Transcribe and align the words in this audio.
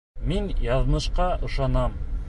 Мин 0.31 0.47
яҙмышҡа 0.69 1.29
ышанам. 1.49 2.05